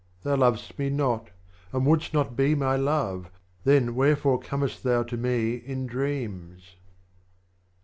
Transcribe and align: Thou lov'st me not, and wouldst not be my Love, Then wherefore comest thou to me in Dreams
Thou 0.23 0.33
lov'st 0.35 0.79
me 0.79 0.89
not, 0.89 1.29
and 1.71 1.85
wouldst 1.85 2.11
not 2.11 2.35
be 2.35 2.55
my 2.55 2.75
Love, 2.75 3.29
Then 3.65 3.93
wherefore 3.93 4.39
comest 4.39 4.81
thou 4.81 5.03
to 5.03 5.15
me 5.15 5.57
in 5.57 5.85
Dreams 5.85 6.75